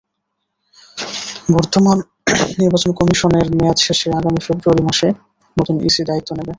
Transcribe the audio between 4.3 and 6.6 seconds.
ফেব্রুয়ারি মাসে নতুন ইসি দায়িত্ব নেবে।